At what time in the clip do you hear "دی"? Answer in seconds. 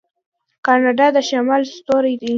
2.21-2.29